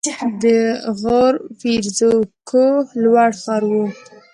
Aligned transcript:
د 0.43 0.45
غور 0.99 1.33
فیروزکوه 1.59 2.75
لوړ 3.03 3.29
ښار 3.41 3.63
و 3.69 3.71